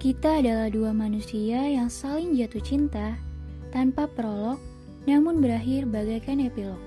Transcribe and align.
Kita 0.00 0.40
adalah 0.40 0.72
dua 0.72 0.96
manusia 0.96 1.60
yang 1.60 1.92
saling 1.92 2.32
jatuh 2.32 2.64
cinta 2.64 3.20
tanpa 3.68 4.08
prolog, 4.08 4.56
namun 5.04 5.44
berakhir 5.44 5.84
bagaikan 5.84 6.40
epilog. 6.40 6.80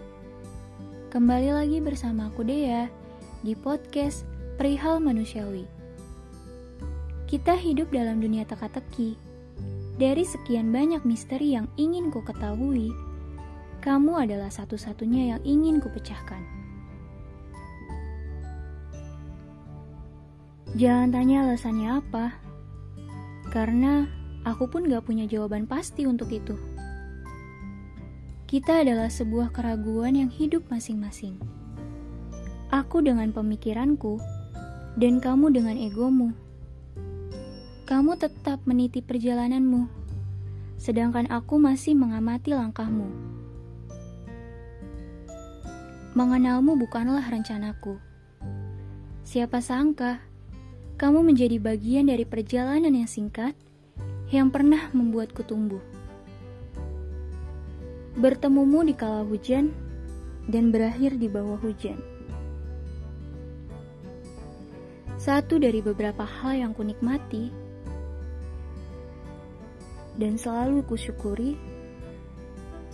Kembali 1.14 1.54
lagi 1.54 1.78
bersama 1.78 2.34
aku 2.34 2.42
Dea 2.42 2.90
di 3.46 3.54
podcast 3.54 4.26
Perihal 4.58 4.98
Manusiawi. 4.98 5.62
Kita 7.30 7.54
hidup 7.54 7.94
dalam 7.94 8.18
dunia 8.18 8.50
teka-teki. 8.50 9.14
Dari 10.02 10.26
sekian 10.26 10.74
banyak 10.74 11.06
misteri 11.06 11.54
yang 11.54 11.70
ingin 11.78 12.10
ku 12.10 12.26
ketahui, 12.26 12.90
kamu 13.86 14.26
adalah 14.26 14.50
satu-satunya 14.50 15.38
yang 15.38 15.42
ingin 15.46 15.78
ku 15.78 15.86
pecahkan. 15.94 16.42
Jangan 20.74 21.14
tanya 21.14 21.46
alasannya 21.46 22.02
apa, 22.02 22.53
karena 23.54 24.10
aku 24.50 24.66
pun 24.66 24.90
gak 24.90 25.06
punya 25.06 25.30
jawaban 25.30 25.70
pasti 25.70 26.10
untuk 26.10 26.34
itu. 26.34 26.58
Kita 28.50 28.82
adalah 28.82 29.14
sebuah 29.14 29.54
keraguan 29.54 30.18
yang 30.18 30.34
hidup 30.34 30.66
masing-masing. 30.74 31.38
Aku 32.74 33.06
dengan 33.06 33.30
pemikiranku, 33.30 34.18
dan 34.98 35.22
kamu 35.22 35.54
dengan 35.54 35.78
egomu. 35.78 36.34
Kamu 37.86 38.18
tetap 38.18 38.66
meniti 38.66 39.06
perjalananmu, 39.06 39.86
sedangkan 40.82 41.30
aku 41.30 41.62
masih 41.62 41.94
mengamati 41.94 42.58
langkahmu. 42.58 43.06
Mengenalmu 46.18 46.74
bukanlah 46.78 47.26
rencanaku. 47.26 48.02
Siapa 49.26 49.62
sangka 49.62 50.33
kamu 50.94 51.26
menjadi 51.26 51.58
bagian 51.58 52.06
dari 52.06 52.24
perjalanan 52.24 52.94
yang 52.94 53.10
singkat 53.10 53.58
yang 54.30 54.54
pernah 54.54 54.94
membuatku 54.94 55.42
tumbuh. 55.46 55.82
Bertemumu 58.14 58.86
di 58.86 58.94
kala 58.94 59.26
hujan 59.26 59.74
dan 60.46 60.70
berakhir 60.70 61.18
di 61.18 61.26
bawah 61.26 61.58
hujan. 61.58 61.98
Satu 65.18 65.58
dari 65.58 65.80
beberapa 65.80 66.28
hal 66.28 66.68
yang 66.68 66.72
kunikmati 66.76 67.50
dan 70.20 70.38
selalu 70.38 70.86
kusyukuri 70.86 71.58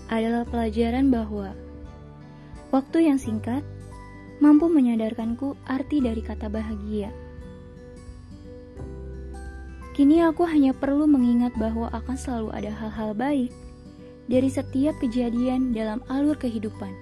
adalah 0.08 0.48
pelajaran 0.48 1.12
bahwa 1.12 1.52
waktu 2.72 3.12
yang 3.12 3.20
singkat 3.20 3.66
mampu 4.40 4.72
menyadarkanku 4.72 5.60
arti 5.68 6.00
dari 6.00 6.24
kata 6.24 6.48
bahagia. 6.48 7.12
Kini 10.00 10.24
aku 10.24 10.48
hanya 10.48 10.72
perlu 10.72 11.12
mengingat 11.12 11.52
bahwa 11.60 11.92
akan 11.92 12.16
selalu 12.16 12.56
ada 12.56 12.72
hal-hal 12.72 13.12
baik 13.12 13.52
dari 14.32 14.48
setiap 14.48 14.96
kejadian 15.04 15.76
dalam 15.76 16.00
alur 16.08 16.40
kehidupan. 16.40 16.96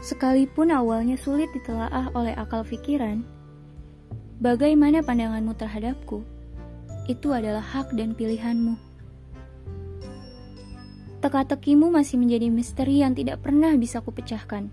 Sekalipun 0.00 0.72
awalnya 0.72 1.20
sulit 1.20 1.52
ditelaah 1.52 2.16
oleh 2.16 2.32
akal 2.32 2.64
pikiran, 2.64 3.20
bagaimana 4.40 5.04
pandanganmu 5.04 5.52
terhadapku, 5.52 6.24
itu 7.04 7.28
adalah 7.28 7.60
hak 7.60 7.92
dan 7.92 8.16
pilihanmu. 8.16 8.72
Teka-tekimu 11.20 11.92
masih 11.92 12.16
menjadi 12.16 12.48
misteri 12.48 13.04
yang 13.04 13.12
tidak 13.12 13.44
pernah 13.44 13.76
bisa 13.76 14.00
kupecahkan. 14.00 14.72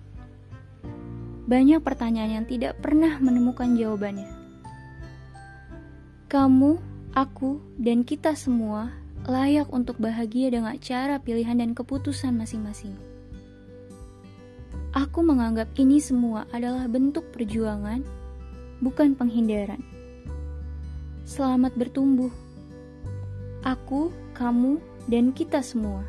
Banyak 1.51 1.83
pertanyaan 1.83 2.31
yang 2.39 2.45
tidak 2.47 2.79
pernah 2.79 3.19
menemukan 3.19 3.75
jawabannya. 3.75 4.31
Kamu, 6.31 6.79
aku, 7.11 7.59
dan 7.75 8.07
kita 8.07 8.39
semua 8.39 8.95
layak 9.27 9.67
untuk 9.75 9.99
bahagia 9.99 10.47
dengan 10.47 10.79
cara 10.79 11.19
pilihan 11.19 11.59
dan 11.59 11.75
keputusan 11.75 12.39
masing-masing. 12.39 12.95
Aku 14.95 15.27
menganggap 15.27 15.67
ini 15.75 15.99
semua 15.99 16.47
adalah 16.55 16.87
bentuk 16.87 17.27
perjuangan, 17.35 17.99
bukan 18.79 19.11
penghindaran. 19.11 19.83
Selamat 21.27 21.75
bertumbuh. 21.75 22.31
Aku, 23.67 24.07
kamu, 24.39 24.79
dan 25.11 25.35
kita 25.35 25.59
semua. 25.59 26.07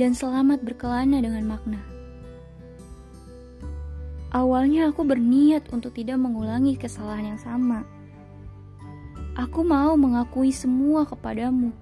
Dan 0.00 0.16
selamat 0.16 0.64
berkelana 0.64 1.20
dengan 1.20 1.44
makna. 1.44 1.95
Awalnya 4.36 4.92
aku 4.92 5.00
berniat 5.00 5.72
untuk 5.72 5.96
tidak 5.96 6.20
mengulangi 6.20 6.76
kesalahan 6.76 7.32
yang 7.32 7.40
sama. 7.40 7.88
Aku 9.32 9.64
mau 9.64 9.96
mengakui 9.96 10.52
semua 10.52 11.08
kepadamu 11.08 11.72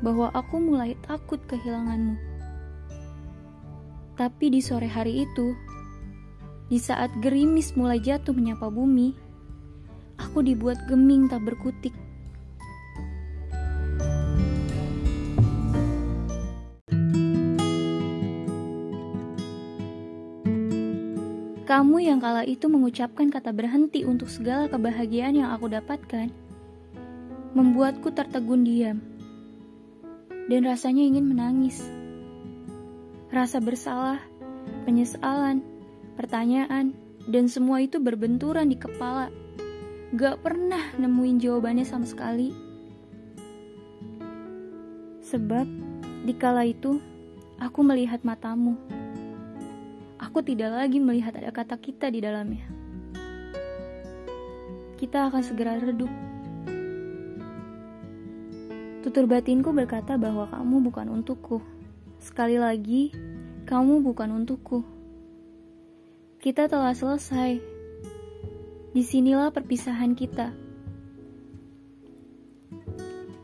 bahwa 0.00 0.32
aku 0.32 0.56
mulai 0.56 0.96
takut 1.04 1.36
kehilanganmu. 1.44 2.16
Tapi 4.16 4.48
di 4.48 4.64
sore 4.64 4.88
hari 4.88 5.28
itu, 5.28 5.52
di 6.72 6.80
saat 6.80 7.12
gerimis 7.20 7.76
mulai 7.76 8.00
jatuh 8.00 8.32
menyapa 8.32 8.72
bumi, 8.72 9.12
aku 10.16 10.40
dibuat 10.40 10.80
geming 10.88 11.28
tak 11.28 11.44
berkutik 11.44 11.92
Kamu 21.72 22.04
yang 22.04 22.20
kala 22.20 22.44
itu 22.44 22.68
mengucapkan 22.68 23.32
kata 23.32 23.48
berhenti 23.48 24.04
untuk 24.04 24.28
segala 24.28 24.68
kebahagiaan 24.68 25.40
yang 25.40 25.56
aku 25.56 25.72
dapatkan, 25.72 26.28
membuatku 27.56 28.12
tertegun 28.12 28.60
diam. 28.60 29.00
Dan 30.52 30.68
rasanya 30.68 31.00
ingin 31.00 31.32
menangis. 31.32 31.80
Rasa 33.32 33.56
bersalah, 33.64 34.20
penyesalan, 34.84 35.64
pertanyaan, 36.20 36.92
dan 37.32 37.48
semua 37.48 37.80
itu 37.80 37.96
berbenturan 37.96 38.68
di 38.68 38.76
kepala. 38.76 39.32
Gak 40.12 40.44
pernah 40.44 40.92
nemuin 41.00 41.40
jawabannya 41.40 41.88
sama 41.88 42.04
sekali. 42.04 42.52
Sebab, 45.24 45.64
di 46.28 46.36
kala 46.36 46.68
itu, 46.68 47.00
aku 47.56 47.80
melihat 47.80 48.20
matamu 48.28 48.76
aku 50.32 50.40
tidak 50.40 50.72
lagi 50.72 50.96
melihat 50.96 51.36
ada 51.36 51.52
kata 51.52 51.76
kita 51.76 52.08
di 52.08 52.24
dalamnya. 52.24 52.64
Kita 54.96 55.28
akan 55.28 55.42
segera 55.44 55.76
redup. 55.76 56.08
Tutur 59.04 59.28
batinku 59.28 59.76
berkata 59.76 60.16
bahwa 60.16 60.48
kamu 60.48 60.88
bukan 60.88 61.12
untukku. 61.12 61.60
Sekali 62.16 62.56
lagi, 62.56 63.12
kamu 63.68 64.00
bukan 64.00 64.40
untukku. 64.40 64.80
Kita 66.40 66.64
telah 66.64 66.96
selesai. 66.96 67.60
Di 68.96 69.02
sinilah 69.04 69.52
perpisahan 69.52 70.16
kita. 70.16 70.48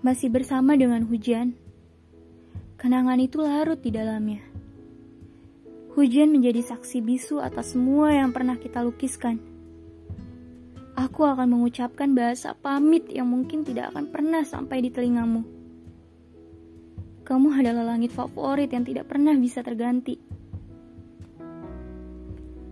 Masih 0.00 0.32
bersama 0.32 0.72
dengan 0.72 1.04
hujan. 1.04 1.52
Kenangan 2.80 3.20
itu 3.20 3.44
larut 3.44 3.76
di 3.76 3.92
dalamnya. 3.92 4.47
Hujan 5.98 6.30
menjadi 6.30 6.62
saksi 6.62 7.02
bisu 7.02 7.42
atas 7.42 7.74
semua 7.74 8.14
yang 8.14 8.30
pernah 8.30 8.54
kita 8.54 8.86
lukiskan. 8.86 9.42
Aku 10.94 11.26
akan 11.26 11.58
mengucapkan 11.58 12.14
bahasa 12.14 12.54
pamit 12.54 13.10
yang 13.10 13.26
mungkin 13.26 13.66
tidak 13.66 13.90
akan 13.90 14.06
pernah 14.06 14.46
sampai 14.46 14.78
di 14.78 14.94
telingamu. 14.94 15.42
Kamu 17.26 17.50
adalah 17.50 17.82
langit 17.82 18.14
favorit 18.14 18.70
yang 18.70 18.86
tidak 18.86 19.10
pernah 19.10 19.34
bisa 19.34 19.58
terganti. 19.66 20.22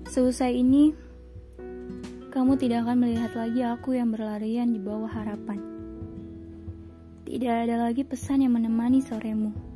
Seusai 0.06 0.62
ini, 0.62 0.94
kamu 2.30 2.54
tidak 2.62 2.86
akan 2.86 3.10
melihat 3.10 3.34
lagi 3.34 3.66
aku 3.66 3.98
yang 3.98 4.14
berlarian 4.14 4.70
di 4.70 4.78
bawah 4.78 5.10
harapan. 5.10 5.58
Tidak 7.26 7.54
ada 7.66 7.90
lagi 7.90 8.06
pesan 8.06 8.46
yang 8.46 8.54
menemani 8.54 9.02
soremu. 9.02 9.75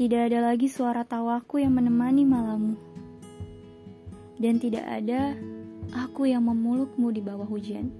Tidak 0.00 0.32
ada 0.32 0.40
lagi 0.40 0.64
suara 0.64 1.04
tawaku 1.04 1.60
yang 1.60 1.76
menemani 1.76 2.24
malammu. 2.24 2.72
Dan 4.40 4.56
tidak 4.56 4.88
ada 4.88 5.36
aku 5.92 6.24
yang 6.24 6.48
memelukmu 6.48 7.12
di 7.12 7.20
bawah 7.20 7.44
hujan. 7.44 7.92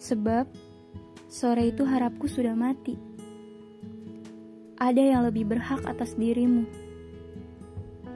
Sebab 0.00 0.48
sore 1.28 1.68
itu 1.68 1.84
harapku 1.84 2.24
sudah 2.24 2.56
mati. 2.56 2.96
Ada 4.80 5.04
yang 5.04 5.28
lebih 5.28 5.52
berhak 5.52 5.84
atas 5.84 6.16
dirimu. 6.16 6.64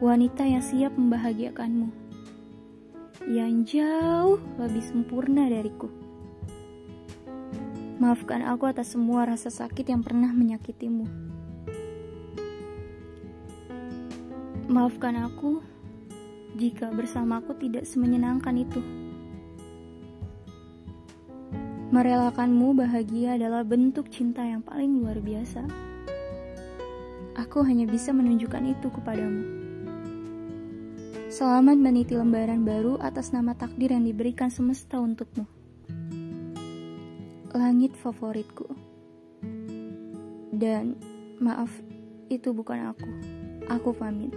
Wanita 0.00 0.48
yang 0.48 0.64
siap 0.64 0.96
membahagiakanmu. 0.96 1.92
Yang 3.28 3.76
jauh 3.76 4.40
lebih 4.56 4.80
sempurna 4.88 5.52
dariku. 5.52 5.99
Maafkan 8.00 8.40
aku 8.48 8.64
atas 8.64 8.96
semua 8.96 9.28
rasa 9.28 9.52
sakit 9.52 9.84
yang 9.84 10.00
pernah 10.00 10.32
menyakitimu. 10.32 11.04
Maafkan 14.72 15.20
aku 15.20 15.60
jika 16.56 16.88
bersamaku 16.96 17.60
tidak 17.60 17.84
semenyenangkan 17.84 18.56
itu. 18.56 18.80
Merelakanmu 21.92 22.72
bahagia 22.72 23.36
adalah 23.36 23.68
bentuk 23.68 24.08
cinta 24.08 24.48
yang 24.48 24.64
paling 24.64 24.96
luar 24.96 25.20
biasa. 25.20 25.68
Aku 27.36 27.60
hanya 27.68 27.84
bisa 27.84 28.16
menunjukkan 28.16 28.64
itu 28.64 28.88
kepadamu. 28.88 29.44
Selamat 31.28 31.76
meniti 31.76 32.16
lembaran 32.16 32.64
baru 32.64 32.96
atas 32.96 33.36
nama 33.36 33.52
takdir 33.52 33.92
yang 33.92 34.08
diberikan 34.08 34.48
semesta 34.48 34.96
untukmu. 34.96 35.59
Langit 37.50 37.98
favoritku. 37.98 38.62
Dan 40.54 40.94
maaf, 41.42 41.74
itu 42.30 42.54
bukan 42.54 42.94
aku. 42.94 43.10
Aku 43.66 43.90
pamit. 43.90 44.30